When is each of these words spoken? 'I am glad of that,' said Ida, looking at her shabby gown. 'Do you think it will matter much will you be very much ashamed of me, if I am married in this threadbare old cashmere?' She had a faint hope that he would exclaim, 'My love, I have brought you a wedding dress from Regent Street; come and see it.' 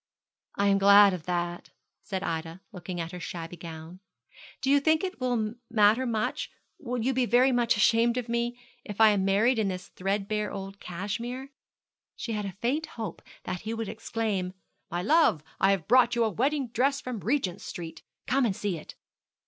'I 0.55 0.65
am 0.67 0.77
glad 0.79 1.13
of 1.13 1.27
that,' 1.27 1.69
said 2.01 2.23
Ida, 2.23 2.61
looking 2.71 2.99
at 2.99 3.11
her 3.11 3.19
shabby 3.19 3.55
gown. 3.55 3.99
'Do 4.61 4.71
you 4.71 4.79
think 4.79 5.03
it 5.03 5.21
will 5.21 5.53
matter 5.69 6.07
much 6.07 6.49
will 6.79 6.99
you 7.03 7.13
be 7.13 7.27
very 7.27 7.51
much 7.51 7.77
ashamed 7.77 8.17
of 8.17 8.27
me, 8.27 8.57
if 8.83 8.99
I 8.99 9.09
am 9.09 9.23
married 9.25 9.59
in 9.59 9.67
this 9.67 9.89
threadbare 9.89 10.51
old 10.51 10.79
cashmere?' 10.79 11.51
She 12.15 12.31
had 12.31 12.45
a 12.45 12.53
faint 12.61 12.87
hope 12.97 13.21
that 13.43 13.61
he 13.61 13.75
would 13.75 13.89
exclaim, 13.89 14.53
'My 14.89 15.03
love, 15.03 15.43
I 15.59 15.69
have 15.69 15.87
brought 15.87 16.15
you 16.15 16.23
a 16.23 16.31
wedding 16.31 16.69
dress 16.69 16.99
from 16.99 17.19
Regent 17.19 17.61
Street; 17.61 18.01
come 18.25 18.43
and 18.43 18.55
see 18.55 18.79
it.' 18.79 18.95